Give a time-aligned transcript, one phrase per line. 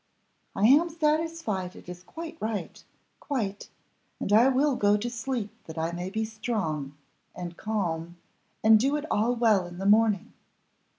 [0.55, 2.83] I am satisfied it is quite right,
[3.19, 3.69] quite,
[4.19, 6.97] and I will go to sleep that I may be strong,
[7.35, 8.17] and calm,
[8.63, 10.33] and do it all well in the morning.